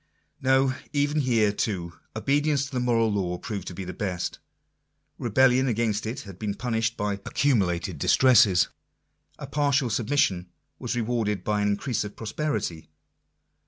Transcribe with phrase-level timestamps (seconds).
[0.41, 4.39] No: even here, too, obedience to the moral law proved to be the best.
[5.19, 8.69] Rebellion against it had been punished by accumulated distresses:
[9.37, 12.89] a partial submission was rewarded by an increase of prosperity.